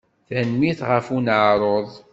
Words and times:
Tanemmirt 0.27 0.81
ɣef 0.89 1.07
uneɛruḍ. 1.15 1.89